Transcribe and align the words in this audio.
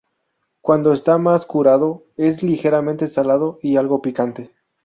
Cuando 0.61 0.93
está 0.93 1.19
más 1.19 1.45
curado, 1.45 2.05
es 2.17 2.41
ligeramente 2.41 3.07
salado 3.07 3.59
y 3.61 3.75
algo 3.75 4.01
picante. 4.01 4.51